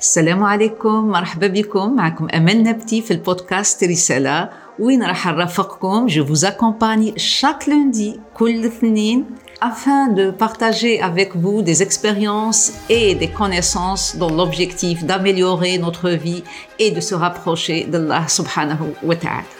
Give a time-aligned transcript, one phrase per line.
[0.00, 6.44] السلام عليكم مرحبا بكم معكم أمل نبتي في البودكاست رسالة وين راح نرافقكم je vous
[6.44, 9.24] accompagne chaque lundi كل اثنين
[9.60, 16.44] afin de partager avec vous des expériences et des connaissances dans l'objectif d'améliorer notre vie
[16.78, 19.56] et de se rapprocher d'Allah subhanahu wa ta'ala.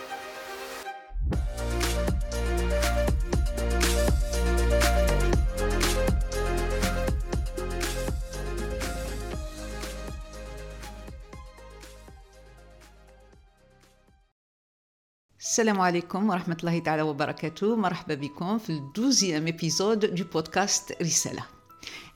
[15.57, 17.75] Salam alaikum wa rahmatullahi ta'ala wa barakatuh.
[17.75, 21.42] Marhaba bikum في le 12e épisode du podcast Risala.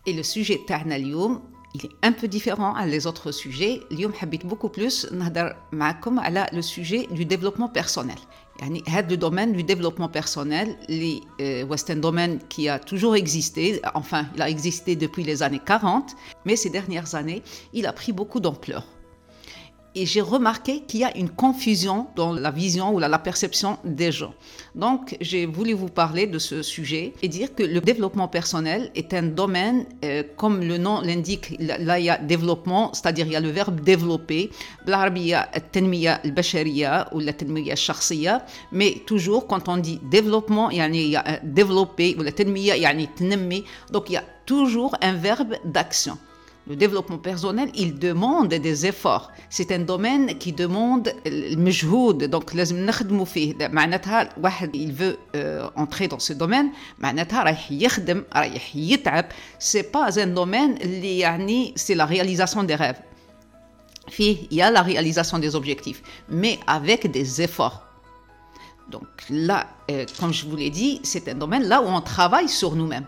[0.05, 1.41] Et le sujet تاعنا اليوم
[1.75, 3.81] il est un peu différent à les autres sujets.
[3.91, 8.19] اليوم حبيت beaucoup plus نهضر معكم على le sujet du développement personnel.
[8.59, 13.15] يعني هذا le domaine du développement personnel اللي euh, c'est un domaine qui a toujours
[13.15, 17.93] existé, enfin il a existé depuis les années 40, mais ces dernières années, il a
[17.93, 18.85] pris beaucoup d'ampleur.
[19.94, 24.10] et j'ai remarqué qu'il y a une confusion dans la vision ou la, perception des
[24.10, 24.34] gens.
[24.74, 29.14] Donc, j'ai voulu vous parler de ce sujet et dire que le développement personnel est
[29.14, 33.36] un domaine, euh, comme le nom l'indique, là il y a développement, c'est-à-dire il y
[33.36, 34.50] a le verbe développer,
[38.72, 42.16] mais toujours quand on dit développement, il y a développer,
[43.92, 46.18] donc il y a toujours un verbe d'action.
[46.69, 49.31] Le développement personnel, il demande des efforts.
[49.49, 55.69] C'est un domaine qui demande المجهود donc لازم نخدموا فيه معناتها واحد il veut euh,
[55.77, 56.67] entrer dans ce domaine
[56.99, 59.25] معناتها رايح يخدم رايح يتعب
[59.59, 62.99] c'est pas un domaine اللي يعني c'est la réalisation des rêves
[64.09, 67.81] فيه il y a la réalisation des objectifs mais avec des efforts
[68.91, 72.49] donc là euh, comme je vous l'ai dit c'est un domaine là où on travaille
[72.49, 73.07] sur nous-mêmes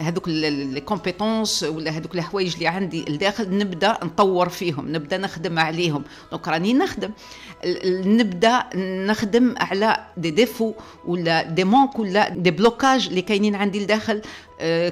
[0.00, 6.04] هذوك لي كومبيتونس ولا هذوك الحوايج اللي عندي الداخل نبدأ نطور فيهم نبدأ نخدم عليهم.
[6.30, 7.10] دونك راني نخدم.
[7.84, 8.64] نبدأ
[9.06, 10.74] نخدم على دي ديفو
[11.06, 14.22] ولا دي مونك ولا دي بلوكاج اللي كاينين عندي لداخل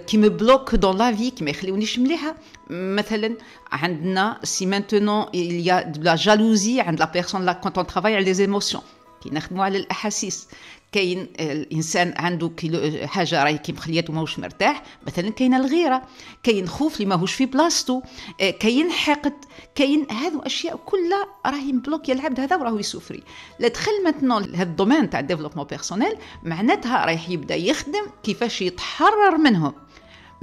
[0.06, 2.36] كي مو بلوك دون لا في كي ما يخليونيش مليحة.
[2.71, 3.36] مثلا
[3.72, 8.16] عندنا سي مانتونون il y a de la jalousie عند لا بيرسون لا اون ترافاي
[8.16, 8.82] على لي ايموسيون
[9.24, 10.48] كي نخدموا على الأحاسيس.
[10.92, 16.02] كاين الإنسان عنده كيلو حاجة راهي كي مخليته ماهوش مرتاح مثلا كاين الغيرة
[16.42, 18.02] كاين خوف اللي ماهوش في بلاصتو
[18.38, 19.32] كاين حقد
[19.74, 23.22] كاين هذو أشياء كلها راهي مبلوكي العبد هذا وراهو يسوفري.
[23.58, 29.72] لا دخل ماتنون هذا الدومين تاع الديفلوبمون بيرسونيل معناتها رايح يبدا يخدم كيفاش يتحرر منهم.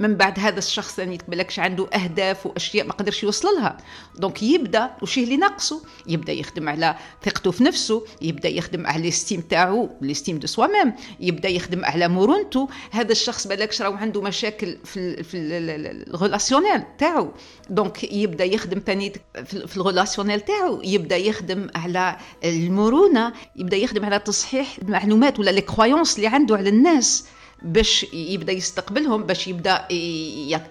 [0.02, 3.76] من بعد هذا الشخص اللي يتقبلكش عنده أهداف وأشياء ما قدرش يوصل لها.
[4.16, 9.40] دونك يبدأ وش اللي ناقصه؟ يبدأ يخدم على ثقته في نفسه يبدأ يخدم على الاستيم
[9.40, 14.78] تاعو الاستيم دو سوا ميم يبدأ يخدم على مرونته هذا الشخص بالكش راهو عنده مشاكل
[14.84, 17.30] في في الريلاسيونيل تاعو.
[17.70, 19.12] دونك يبدأ يخدم ثاني
[19.44, 20.80] في الريلاسيونيل تاعو.
[20.84, 26.68] يبدأ يخدم على المرونة يبدأ يخدم على تصحيح المعلومات ولا لي كرويونس اللي عنده على
[26.68, 27.24] الناس.
[27.64, 29.86] باش يبدا يستقبلهم باش يبدا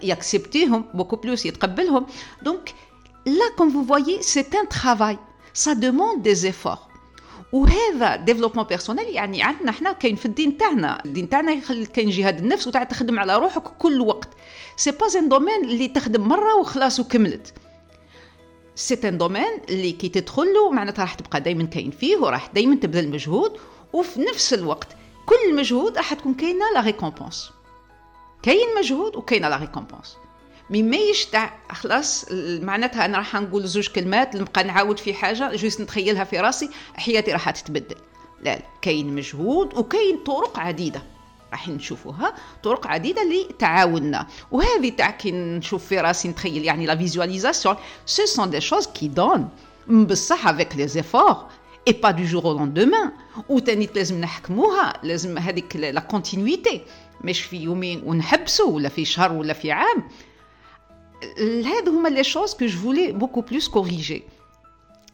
[0.02, 2.06] يأكسبتيهم بوكو بلوس يتقبلهم.
[2.42, 2.74] دونك
[3.26, 5.18] لا كوم فو فويي سي ان ترافاي
[5.54, 6.76] سا دوموند دي زيفور
[7.52, 11.04] وهذا ديفلوبمون بيرسونيل يعني عندنا إحنا كاين في الدين تاعنا.
[11.04, 11.60] الدين تاعنا
[11.94, 14.28] كاين جهاد النفس وتاع تخدم على روحك كل وقت.
[14.76, 17.54] سي با ان دومين اللي تخدم مرة وخلاص وكملت.
[18.74, 22.76] سي ان دومين اللي كي تدخل له معناتها راح تبقى دائما كاين فيه وراح دائما
[22.76, 23.52] تبذل مجهود.
[23.92, 24.88] وفي نفس الوقت
[25.26, 27.50] كل مجهود راح تكون كاينة لا ريكومبونس
[28.42, 30.16] كاين مجهود وكاينة لا ريكومبونس
[30.70, 32.24] مي مايش تاع خلاص
[32.60, 37.32] معناتها أنا راح نقول زوج كلمات نبقى نعاود في حاجة جوست نتخيلها في راسي حياتي
[37.32, 37.96] راح تتبدل.
[38.42, 38.62] لا لا.
[38.82, 41.02] كاين مجهود وكاين طرق عديدة.
[41.52, 44.26] راح نشوفوها طرق عديدة لتعاوننا.
[44.50, 49.08] وهذه تاع كي نشوف في راسي نتخيل يعني لا فيزواليزاسيون سو سون دي شوز كي
[49.08, 49.48] دون
[49.88, 51.46] بصح افيك لي زيفور
[51.87, 53.11] اي با دو جور او لوندومان
[53.49, 56.81] وتاني لازم نحكموها لازم هذيك لا كونتينيتي
[57.21, 60.03] مش في يومين ونحبسوا ولا في شهر ولا في عام
[61.65, 64.23] هذو هما لي شوز كو جو فولي بوكو بلوس كوريجي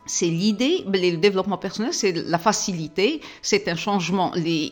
[0.06, 4.70] c'est l'idée, le développement personnel, c'est la facilité, c'est un changement les,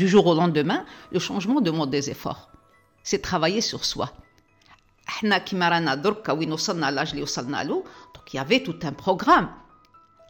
[0.00, 0.84] du jour au lendemain.
[1.12, 2.50] Le changement demande des efforts.
[3.02, 4.08] C'est travailler sur soi.
[5.08, 6.90] احنا كيما رانا دركا وين وصلنا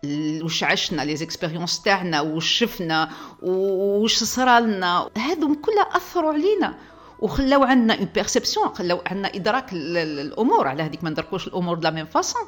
[0.06, 3.12] وش عشنا لي زيكسبيريونس تاعنا وش شفنا
[3.42, 6.78] وش صرالنا هذم كلها أثروا علينا.
[7.20, 11.90] وخلاو عندنا اون بيرسيبسيون خلاو عندنا إدراك الأمور على هذيك ما ندركوش الأمور دو لا
[11.90, 12.42] ميم فاسون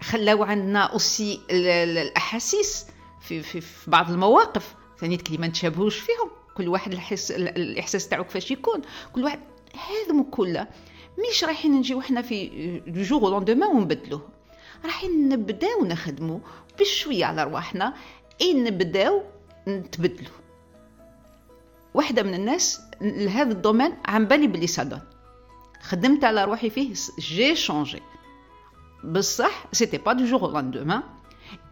[0.00, 2.86] خلاو عندنا اوسي الأحاسيس
[3.20, 4.74] في, في, في بعض المواقف.
[5.00, 6.30] ثاني اللي ما نتشابهوش فيهم.
[6.56, 8.82] كل واحد الحس الإحساس تاعو كيفاش يكون.
[9.12, 9.40] كل واحد
[9.74, 10.66] هذم كله
[11.30, 12.48] مش رايحين نجيو إحنا في
[12.86, 14.35] دو جور لوندومان ونبدلوه.
[14.86, 16.40] رايحين نبداو نخدمو
[16.80, 17.94] بشوية على رواحنا.
[18.40, 19.22] إي نبداو
[19.68, 20.30] نتبدلو.
[21.94, 25.00] واحدة من الناس لهذا الدومين عم بالي بلي سادون
[25.82, 28.02] خدمت على روحي فيه جي شونجي
[29.04, 31.02] بصح سيتي با دو جور au lendemain.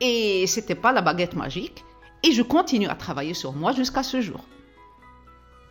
[0.00, 1.84] Et c'était pas la baguette magique.
[2.22, 4.40] Et je continue à travailler sur moi jusqu'à ce jour.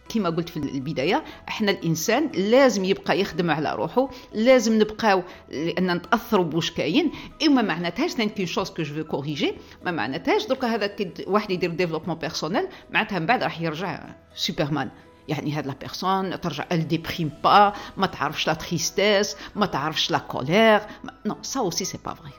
[0.10, 6.46] كما قلت في البداية إحنا الإنسان لازم يبقى يخدم على روحه لازم نبقاو لأن نتأثروا
[6.46, 7.12] بوش كاين
[7.44, 9.54] إما ما معناتهاش كي شوز كو جو كوريجي
[9.86, 14.04] ما معناتهاش دركا هذا كي واحد يدير ديفلوبمون بيرسونيل معناتها من بعد راح يرجع
[14.36, 14.90] سوبرمان
[15.28, 20.18] يعني هاد لا بيرسون ترجع ال ديبريم با ما تعرفش لا تريستيس ما تعرفش لا
[20.18, 20.82] كولير
[21.26, 22.32] نو سا اوسي سي با فري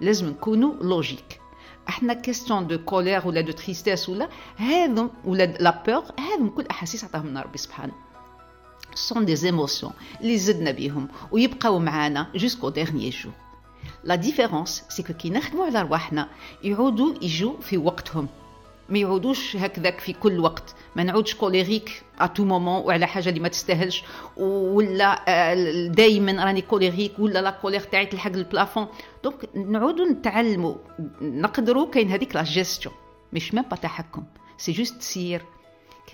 [0.00, 1.40] لازم نكونوا لوجيك
[1.88, 7.04] إحنا كيستيون دو كولير ولا دو تريستيس ولا هذم ولا لا بور هذم كل أحاسيس
[7.04, 7.92] عطاهم ربي سبحانه.
[8.94, 13.32] سون دي زيموسيون اللي زدنا بيهم ويبقاو معانا جوسكو ديرنيي جور
[14.04, 16.28] لا ديفيرونس سي كي نخدموا على رواحنا
[16.62, 18.28] يعودوا يجوا في وقتهم.
[18.88, 23.40] ما يعودوش هكذاك في كل وقت ما نعودش كوليريك ا تو مومون وعلى حاجة اللي
[23.40, 24.04] ما تستاهلش
[24.36, 25.24] ولا
[25.88, 28.86] دائما راني كوليريك ولا لا كولير تاعي تلحق البلافون
[29.24, 30.74] دونك نعودوا نتعلموا
[31.20, 32.94] نقدروا كاين هذيك لا جيستيون
[33.32, 34.24] مش ميم با تحكم
[34.58, 35.42] سي جوست سير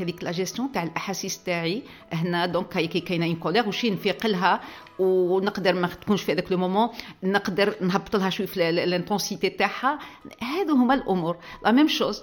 [0.00, 1.82] هذيك لا جيستيون تاع الاحاسيس تاعي
[2.12, 4.60] هنا دونك كي كاينة اون كولير وشي نفيق لها
[4.98, 6.88] ونقدر ما تكونش في هذاك لو مومون
[7.22, 9.98] نقدر نهبط لها شوية في الانتونسيتي تاعها
[10.42, 12.22] هادو هما الأمور لا ميم شوز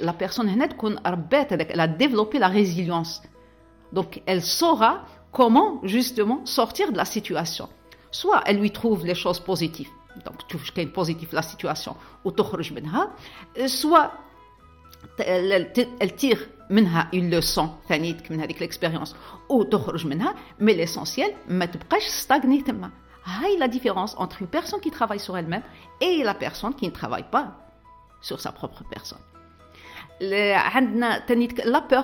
[0.00, 3.22] la personne elle a développé la résilience.
[3.92, 7.68] Donc elle saura comment justement sortir de la situation.
[8.10, 9.90] Soit elle lui trouve les choses positives,
[10.24, 12.32] donc tu vois positif la situation, ou
[13.66, 14.12] soit
[15.18, 16.40] elle tire
[16.70, 17.70] une leçon
[18.30, 19.14] من l'expérience
[19.48, 19.64] ou
[20.60, 25.62] mais l'essentiel ما تبقاش stagner C'est la différence entre une personne qui travaille sur elle-même
[26.00, 27.54] et la personne qui ne travaille pas
[28.20, 29.18] sur sa propre personne
[30.53, 32.03] عندنا تاني لا بور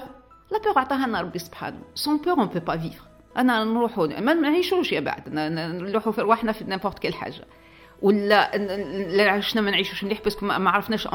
[0.52, 1.80] لا بور عطاها لنا ربي سبحانه.
[1.96, 3.04] سون بور اون بو با فيفر
[3.38, 5.24] أنا نروحوا ما نعيشوش يا بعد.
[5.34, 7.46] نروحوا في رواحنا في نيمبورت كيل حاجة.
[8.02, 8.58] ولا
[9.08, 11.08] لا عشنا ما نعيشوش مليح باسكو ما عرفناش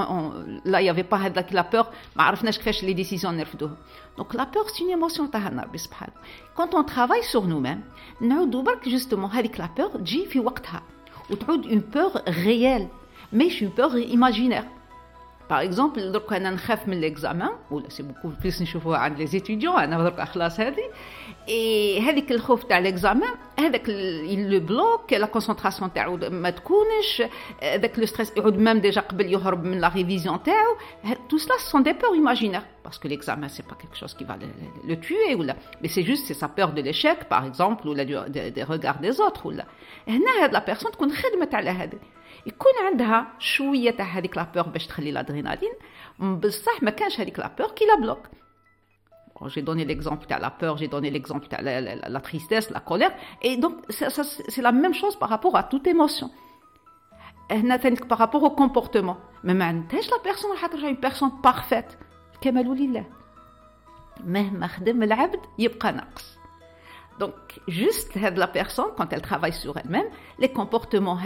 [0.65, 3.77] لا يافي با هذاك لا بور ما عرفناش كيفاش لي ديسيزيون نرفدوهم
[4.17, 6.13] دونك لا بور سي ايموسيون لنا ربي سبحانه.
[6.57, 7.81] كونت اون ترافاي سور نو ميم
[8.21, 10.83] نعودوا برك جوستومون هذيك لا بور تجي في وقتها.
[11.31, 12.89] وتعود اون بور ريال
[13.33, 14.65] ماشي اون بور ايماجينير
[15.50, 19.76] باغ اكزومبل درك انا نخاف من ليكزامان ولا سي بوكو بليس نشوفوها عند لي زيتيديون
[19.80, 20.84] انا درك خلاص هذه
[21.50, 27.24] اي هذيك الخوف تاع ليكزامان هذاك لو بلوك لا كونسونطراسيون تاعو ما تكونش
[27.64, 30.78] هذاك لو ستريس يعود ميم ديجا قبل يهرب من لا ريفيزيون تاعو
[31.30, 34.40] تو سلا سون دي بور ايماجينير باسكو ليكزامان سي با كيك شوز كي فا
[34.84, 38.64] لو توي ولا مي سي جوست سي سا بور دو ليشيك باغ اكزومبل ولا دي
[38.64, 39.66] ريغار دي زوتر ولا
[40.08, 41.98] هنا هاد لا بيرسون تكون خدمت على هذا
[42.46, 45.84] يكون عندها شويه تاع هذيك لابور باش تخلي l'adrénaline
[46.24, 48.28] بصح ما كانش هذيك لابور كي لا بلوك
[49.46, 52.80] j'ai donné l'exemple de la peur, j'ai donné l'exemple de la, la, la, tristesse, la
[52.80, 53.14] colère.
[53.44, 56.32] Et donc, c'est la même chose par rapport à toute émotion.
[58.10, 59.18] Par rapport au comportement.
[59.44, 60.52] Mais maintenant, la personne,
[60.84, 62.00] est une personne parfaite.
[62.42, 63.06] كمال لله
[64.24, 66.38] مهما خدم العبد يبقى ناقص
[67.20, 67.34] donc,
[67.68, 70.06] juste la personne, quand elle travaille sur elle-même,
[70.40, 71.18] les comportements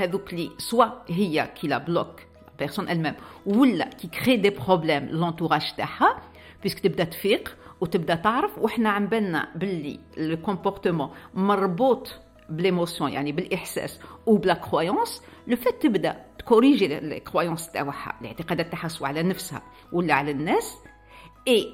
[0.58, 3.16] soit هي qui la bloque, la personne elle-même,
[3.46, 3.66] ou
[3.98, 6.16] qui crée des problèmes, l'entourage تاعها,
[6.62, 14.00] puisque تبدا تفيق وتبدا تعرف وحنا عم بالنا باللي le comportement مربوط بالايموسيون يعني بالاحساس
[14.26, 20.14] وبلا كرويونس لو فات تبدا تكوريجي لي كرويونس تاعها الاعتقادات تاعها سواء على نفسها ولا
[20.14, 20.78] على الناس
[21.48, 21.74] اي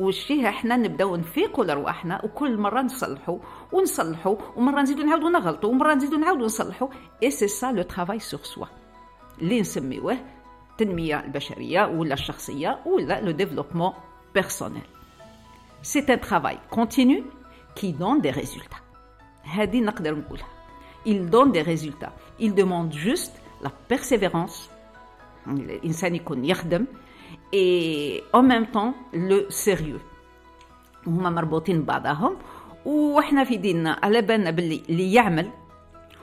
[0.00, 3.38] والشيء إحنا نبداو نفيقوا لرواحنا وكل مرة نصلحوا
[3.72, 6.88] ونصلحوا ومرة نزيدوا نعاودوا نغلطوا ومرة نزيدوا نعاودوا نصلحوا.
[7.22, 8.66] اي سي سا لو ترافاي سور سوا
[9.42, 10.16] اللي نسميوه
[10.70, 13.92] التنميه البشرية ولا الشخصية ولا لو ديفلوبمون
[14.34, 14.82] بيرسونيل
[15.82, 17.24] سي ان ترافاي كونتينيو
[17.76, 18.76] كي دون دي ريزولتا
[19.42, 20.46] هذه نقدر نقولها.
[21.06, 22.12] Il donne des résultats.
[22.38, 24.68] Il demande juste la persévérance.
[25.46, 26.86] الإنسان يكون يخدم
[27.52, 30.00] et en même temps le sérieux.
[31.06, 32.36] هما مربوطين ببعضهم.
[32.84, 35.50] وحنا في ديننا على بالنا باللي اللي يعمل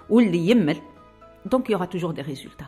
[0.10, 0.78] واللي يمل.
[1.46, 2.66] دونك يوغا توجور دي ريزولتا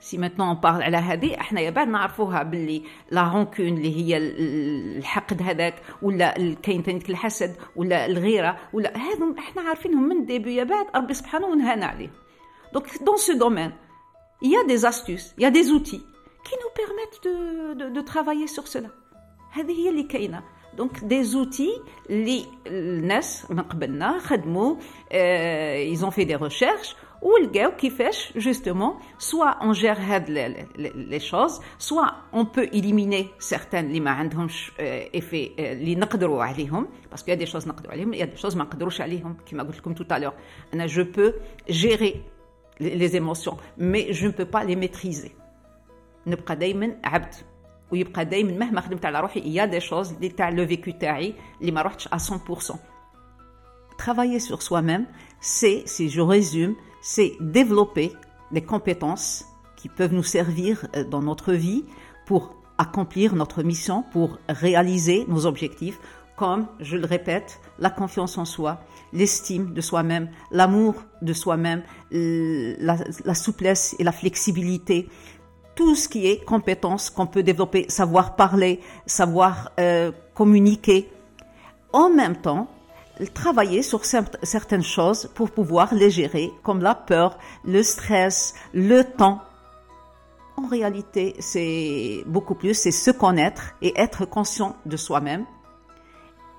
[0.00, 5.42] سي ماتنون اون على هذه إحنا يا بعد نعرفوها باللي لا رونكون اللي هي الحقد
[5.42, 10.86] هذاك ولا كاين ثاني الحسد ولا الغيرة ولا هذم إحنا عارفينهم من ديبي يا بعد
[10.96, 12.10] ربي سبحانه ونهانا عليهم.
[12.72, 13.72] دونك دون سو دومين
[14.42, 14.60] il y a
[15.46, 16.02] a des outils.
[16.45, 17.35] qui nous permettent de,
[17.79, 18.89] de, de travailler sur cela.
[19.51, 20.43] هذه هي اللي كاينه
[20.77, 24.75] دونك دي زوتي اللي الناس من قبلنا خدموا
[25.93, 30.29] ils ont fait des recherches ولقاو كيفاش justement soit on gère هاد
[31.11, 34.71] les choses soit on peut éliminer certaines اللي ما عندهمش
[35.15, 39.01] effet اللي نقدروا عليهم باسكو يا دي choses نقدروا عليهم يا دي choses ما نقدروش
[39.01, 40.33] عليهم كما قلت لكم tout à l'heure
[40.73, 41.33] انا je peux
[41.69, 42.15] gérer
[42.81, 45.31] les émotions mais je ne peux pas les maîtriser
[46.27, 47.35] نبقى دائما عبد
[47.91, 50.91] ويبقى دائما مهما خدمت على روحي il y a des choses اللي تاع لو فيكو
[50.91, 52.75] تاعي اللي ما رحتش à 100%
[53.97, 55.05] travailler sur soi-même
[55.41, 58.11] c'est si je résume c'est développer
[58.51, 61.85] des compétences qui peuvent nous servir dans notre vie
[62.25, 65.99] pour accomplir notre mission, pour réaliser nos objectifs,
[66.37, 72.95] comme, je le répète, la confiance en soi, l'estime de soi-même, l'amour de soi-même, la,
[73.25, 75.09] la, souplesse et la flexibilité,
[75.74, 81.10] tout ce qui est compétences qu'on peut développer, savoir parler, savoir euh, communiquer.
[81.92, 82.68] En même temps,
[83.32, 89.40] travailler sur certaines choses pour pouvoir les gérer, comme la peur, le stress, le temps.
[90.56, 95.44] En réalité, c'est beaucoup plus, c'est se connaître et être conscient de soi-même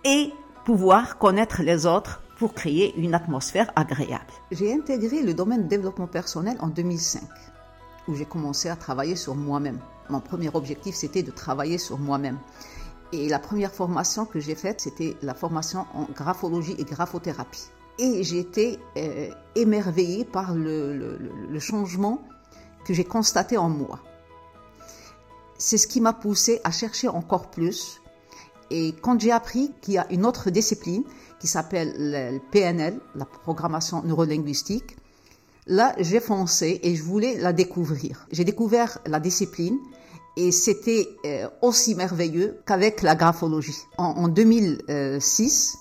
[0.03, 0.31] et
[0.65, 4.25] pouvoir connaître les autres pour créer une atmosphère agréable.
[4.51, 7.21] J'ai intégré le domaine de développement personnel en 2005,
[8.07, 9.79] où j'ai commencé à travailler sur moi-même.
[10.09, 12.37] Mon premier objectif, c'était de travailler sur moi-même.
[13.11, 17.65] Et la première formation que j'ai faite, c'était la formation en graphologie et graphothérapie.
[17.97, 21.17] Et j'ai été euh, émerveillée par le, le,
[21.49, 22.21] le changement
[22.85, 23.99] que j'ai constaté en moi.
[25.57, 28.01] C'est ce qui m'a poussé à chercher encore plus.
[28.69, 31.03] Et quand j'ai appris qu'il y a une autre discipline
[31.39, 34.97] qui s'appelle le PNL, la programmation neurolinguistique,
[35.67, 38.27] là j'ai foncé et je voulais la découvrir.
[38.31, 39.77] J'ai découvert la discipline
[40.37, 41.07] et c'était
[41.61, 43.77] aussi merveilleux qu'avec la graphologie.
[43.97, 45.77] En, en 2006,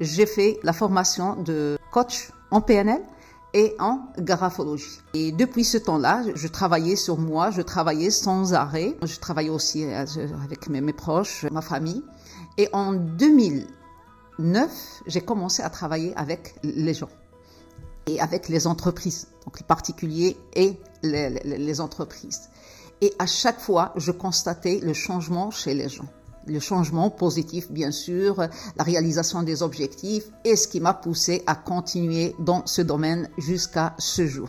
[0.00, 3.02] j'ai fait la formation de coach en PNL
[3.52, 5.00] et en graphologie.
[5.14, 8.96] Et depuis ce temps-là, je travaillais sur moi, je travaillais sans arrêt.
[9.02, 12.02] Je travaillais aussi avec mes, mes proches, ma famille.
[12.58, 14.70] Et en 2009,
[15.06, 17.08] j'ai commencé à travailler avec les gens
[18.06, 22.48] et avec les entreprises, donc les particuliers et les, entreprises.
[23.00, 26.08] Et à chaque fois, je constatais le changement chez les gens.
[26.46, 31.54] Le changement positif, bien sûr, la réalisation des objectifs et ce qui m'a poussé à
[31.54, 34.48] continuer dans ce domaine jusqu'à ce jour.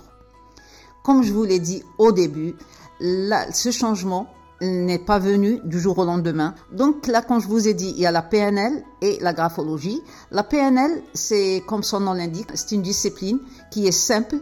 [1.03, 2.55] Comme je vous l'ai dit au début,
[2.99, 4.27] ce changement
[4.61, 6.53] n'est pas venu du jour au lendemain.
[6.71, 10.01] Donc là, quand je vous ai dit, il y a la PNL et la graphologie.
[10.29, 13.39] La PNL, c'est comme son nom l'indique, c'est une discipline
[13.71, 14.37] qui est simple,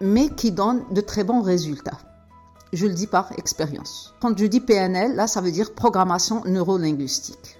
[0.00, 1.98] mais qui donne de très bons résultats.
[2.72, 4.14] Je le dis par expérience.
[4.20, 7.57] Quand je dis PNL, là, ça veut dire programmation neurolinguistique.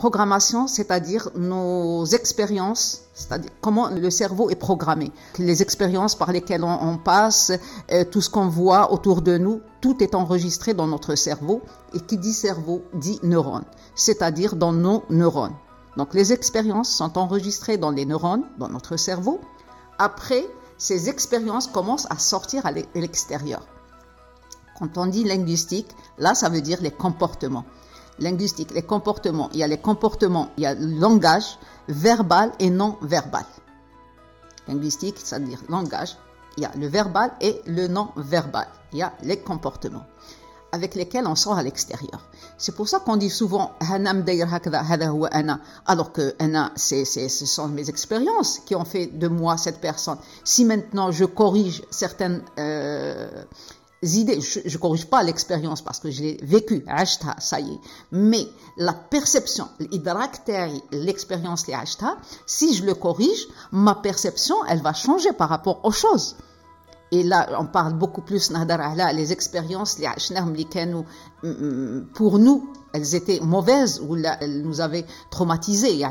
[0.00, 6.96] Programmation, c'est-à-dire nos expériences, c'est-à-dire comment le cerveau est programmé, les expériences par lesquelles on,
[6.96, 7.52] passe,
[7.92, 11.60] euh, tout ce qu'on voit autour de nous, tout est enregistré dans notre cerveau.
[11.92, 15.56] Et qui dit cerveau dit neurone, c'est-à-dire dans nos neurones.
[15.98, 19.38] Donc les expériences sont enregistrées dans les neurones, dans notre cerveau.
[19.98, 20.46] Après,
[20.78, 23.66] ces expériences commencent à sortir à l'extérieur.
[24.78, 27.66] Quand on dit linguistique, là, ça veut dire les comportements.
[28.20, 29.48] Linguistique, les comportements.
[29.52, 31.58] Il y a les comportements, il y a le langage
[31.88, 33.44] verbal et non verbal.
[34.68, 36.16] Linguistique, c'est-à-dire langage.
[36.56, 38.66] Il y a le verbal et le non verbal.
[38.92, 40.04] Il y a les comportements
[40.72, 42.20] avec lesquels on sort à l'extérieur.
[42.58, 43.72] C'est pour ça qu'on dit souvent
[45.86, 46.34] alors que
[46.76, 50.18] c'est, c'est, ce sont mes expériences qui ont fait de moi cette personne.
[50.44, 53.28] Si maintenant je corrige certaines euh,
[54.02, 56.84] idées, je ne corrige pas l'expérience parce que je l'ai vécu,
[57.38, 57.80] ça y est.
[58.12, 59.68] Mais la perception,
[60.92, 61.66] l'expérience,
[62.46, 66.36] si je le corrige, ma perception, elle va changer par rapport aux choses.
[67.12, 68.52] Et là, on parle beaucoup plus
[69.14, 70.00] les expériences
[72.14, 76.06] pour nous elles étaient mauvaises ou elles nous avaient traumatisés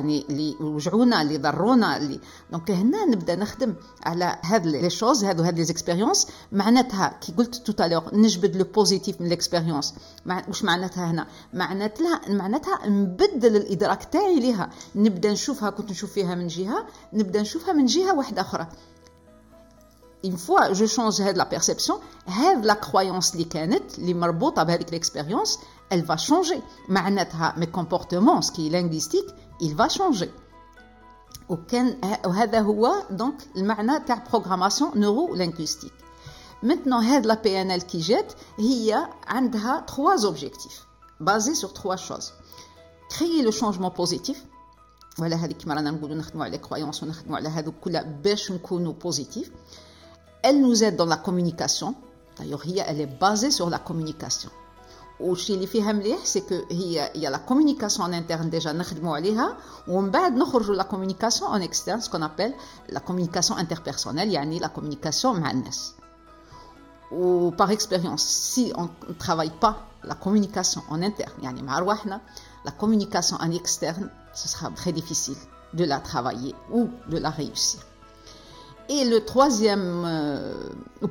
[2.52, 7.56] دونك هنا نبدأ نخدم على هاد لي شوز هادو هاد لي زيكسبيريونس معناتها كي قلت
[7.56, 9.94] توت الوغ نجبد لو بوزيتيف من ليكسبيريونس
[10.26, 14.70] واش معناتها هنا؟ معناتها معناتها نبدل الإدراك تاعي ليها.
[14.96, 18.68] نبدأ نشوفها كنت نشوف فيها من جهة نبدأ نشوفها من جهة واحدة أخرى.
[20.25, 21.95] une fois je change la perception
[22.27, 25.59] هاد la croyance اللي كانت اللي مربوطه بهذيك l'expérience
[25.95, 29.31] elle va changer معناتها mes comportements ce qui est linguistique
[29.61, 30.31] il va changer
[31.49, 36.05] وكان وهذا هو donc المعنى تاع programmation neuro linguistique
[36.63, 40.87] maintenant هاد la PNL qui جات هي عندها trois objectifs
[41.21, 42.33] basés sur trois choses
[43.11, 44.37] créer le changement positif
[45.19, 49.49] ولا هذيك كما رانا نقولوا نخدموا على croyances ونخدموا على هذوك كلها باش نكونوا positifs
[50.43, 51.95] elle nous aide dans la communication.
[52.39, 54.51] D'ailleurs, elle est basée sur la communication.
[55.21, 56.91] Ou chez les filles c'est que il
[57.23, 59.57] y a la communication en interne déjà نخدموا عليها
[59.89, 62.53] ومن بعد نخرجوا la communication en externe ce qu'on appelle
[62.89, 65.95] la communication interpersonnelle يعني la communication مع الناس
[67.13, 72.21] ou par expérience si on ne travaille pas la communication en interne يعني مع رواحنا
[72.67, 75.39] la communication en externe ce sera très difficile
[75.75, 77.81] de la travailler ou de la réussir
[78.90, 80.54] et le troisième euh,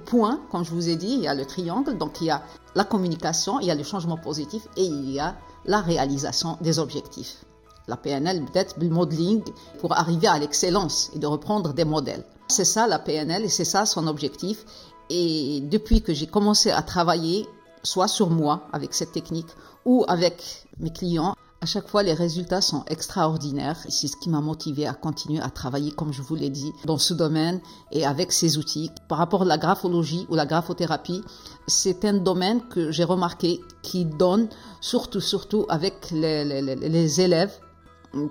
[0.04, 2.42] point, comme je vous ai dit, il y a le triangle, donc il y a
[2.74, 6.80] la communication, il y a le changement positif et il y a la réalisation des
[6.80, 7.44] objectifs.
[7.86, 9.42] La PNL peut-être le modeling
[9.78, 12.24] pour arriver à l'excellence et de reprendre des modèles.
[12.48, 14.64] C'est ça la PNL et c'est ça son objectif.
[15.08, 17.46] Et depuis que j'ai commencé à travailler,
[17.82, 19.48] soit sur moi avec cette technique
[19.84, 23.78] ou avec mes clients, à chaque fois, les résultats sont extraordinaires.
[23.88, 26.98] C'est ce qui m'a motivé à continuer à travailler, comme je vous l'ai dit, dans
[26.98, 28.92] ce domaine et avec ces outils.
[29.08, 31.22] Par rapport à la graphologie ou la graphothérapie,
[31.66, 34.48] c'est un domaine que j'ai remarqué qui donne,
[34.80, 37.58] surtout, surtout avec les, élèves,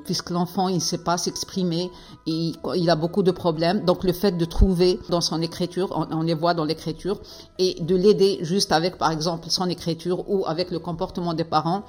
[0.05, 1.91] puisque l'enfant il ne sait pas s'exprimer,
[2.27, 3.83] il, il a beaucoup de problèmes.
[3.83, 7.19] Donc le fait de trouver dans son écriture, on les voit dans l'écriture,
[7.59, 11.83] et de l'aider juste avec par exemple son écriture ou avec le comportement des parents,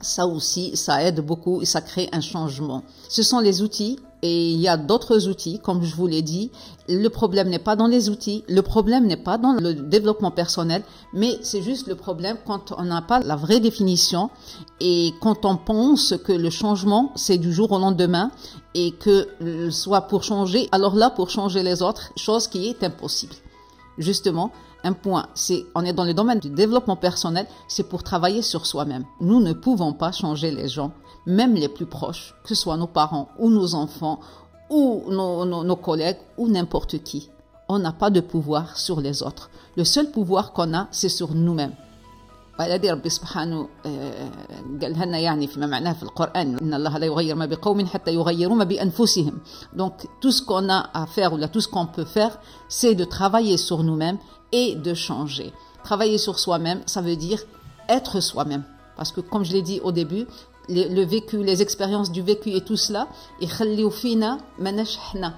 [0.00, 2.82] ça aussi, ça aide beaucoup et ça crée un changement.
[3.08, 6.50] Ce sont les outils et il y a d'autres outils, comme je vous l'ai dit.
[6.88, 10.82] Le problème n'est pas dans les outils, le problème n'est pas dans le développement personnel,
[11.12, 14.30] mais c'est juste le problème quand on n'a pas la vraie définition
[14.80, 18.30] et quand on pense que le changement, c'est du jour au lendemain
[18.74, 19.28] et que
[19.70, 23.34] soit pour changer, alors là, pour changer les autres, chose qui est impossible.
[23.98, 24.50] Justement,
[24.84, 28.66] un point, c'est on est dans le domaine du développement personnel, c'est pour travailler sur
[28.66, 29.04] soi-même.
[29.20, 30.92] Nous ne pouvons pas changer les gens,
[31.26, 34.20] même les plus proches, que ce soit nos parents ou nos enfants
[34.70, 37.28] ou nos, nos collègues ou n'importe qui.
[37.68, 39.50] On n'a pas de pouvoir sur les autres.
[39.76, 41.74] Le seul pouvoir qu'on a, c'est sur nous-mêmes.
[42.59, 43.67] وهذا ربي سبحانه
[44.81, 48.55] قالها لنا يعني فيما معناه في القرآن إن الله لا يغير ما بقوم حتى يغيروا
[48.55, 49.39] ما بأنفسهم
[49.73, 52.37] donc tout ce qu'on a à faire ou là tout ce qu'on peut faire
[52.69, 54.17] c'est de travailler sur nous-mêmes
[54.51, 55.51] et de changer
[55.83, 57.39] travailler sur soi-même ça veut dire
[57.89, 58.63] être soi-même
[58.95, 60.25] parce que comme je l'ai dit au début
[60.69, 63.07] le vécu les expériences du vécu et tout cela
[63.41, 65.33] يخليو فينا ما نشحنا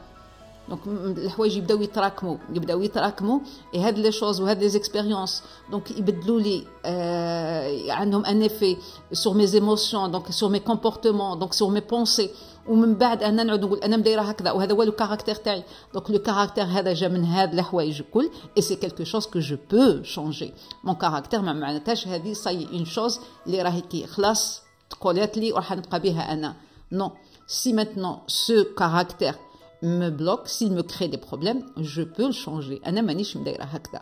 [0.69, 3.39] دونك الحوايج يبداو يتراكموا يبداو يتراكموا
[3.75, 8.77] هاد لي شوز وهاد لي زيكسبيريونس دونك يبدلوا لي آه عندهم ان افي
[9.13, 12.29] سور مي ايموسيون دونك سور مي كومبورتمون دونك سور مي بونسي
[12.67, 16.19] ومن بعد انا نعود نقول انا مدايره هكذا وهذا هو لو كاركتير تاعي دونك لو
[16.19, 20.53] كاركتير هذا جا من هاد الحوايج الكل اي سي كيلكو شوز كو جو بو شونجي
[20.83, 25.71] مون كاركتير ما معناتهاش هذه ساي اون شوز اللي راهي كي خلاص تقولات لي وراح
[25.71, 26.55] نبقى بها انا
[26.91, 27.11] نو
[27.47, 29.35] سي ماتنون سو كاركتير
[29.82, 32.80] me bloque, s'il me crée des problèmes, je peux le changer.
[32.86, 34.00] أنا مانيش مدايرة هكذا.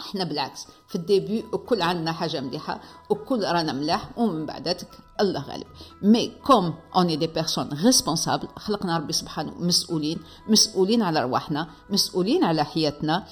[0.00, 4.88] إحنا بالعكس في الديبي وكل عندنا حاجة مليحة وكل رانا ملاح ومن بعداتك
[5.20, 5.66] الله غالب
[6.02, 10.18] مي كوم اوني دي بيرسون ريسبونسابل خلقنا ربي سبحانه مسؤولين
[10.48, 13.26] مسؤولين على رواحنا مسؤولين على حياتنا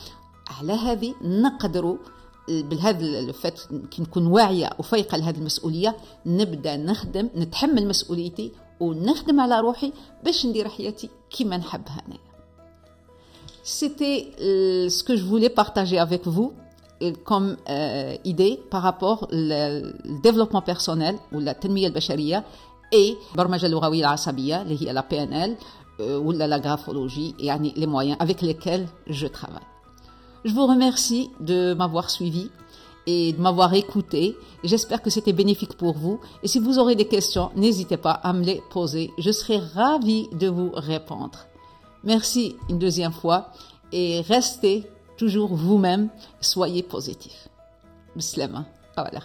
[0.49, 1.97] على هذه نقدروا
[2.49, 8.53] بهذا الفات كي نكون واعيه وفايقه لهذه المسؤوليه نبدا نخدم نتحمل مسؤوليتي
[8.84, 12.30] ونخدم على روحي باش ندير حياتي كيما نحبها انايا
[13.64, 16.54] C'était euh, ce que je voulais partager avec vous
[17.24, 22.44] comme euh, idée par rapport au développement personnel ou la تنمية البشرية
[22.96, 25.56] et برمجة اللغوية العصبية اللي هي la PNL
[26.00, 29.70] euh, ou la graphologie يعني les moyens avec lesquels je travaille.
[30.46, 32.50] Je vous remercie de m'avoir suivi
[33.07, 34.37] et de m'avoir écouté.
[34.63, 36.21] J'espère que c'était bénéfique pour vous.
[36.43, 39.11] Et si vous aurez des questions, n'hésitez pas à me les poser.
[39.19, 41.47] Je serai ravie de vous répondre.
[42.03, 43.51] Merci une deuxième fois
[43.93, 44.87] et restez
[45.17, 46.09] toujours vous-même.
[46.41, 47.49] Soyez positif.
[48.17, 48.65] Bislama.
[48.97, 49.21] Voilà.